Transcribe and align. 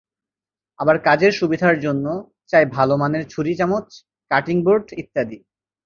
আবার 0.79 0.97
কাজের 0.99 1.31
সুবিধার 1.31 1.75
জন্য 1.79 2.05
চাই 2.47 2.65
ভালো 2.75 2.93
মানের 2.97 3.23
ছুরি-চামচ, 3.29 3.87
কাটিং 4.31 4.57
বোর্ড 4.65 4.85
ইত্যাদি। 4.97 5.37